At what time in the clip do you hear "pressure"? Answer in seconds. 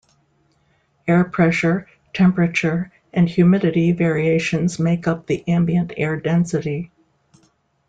1.25-1.87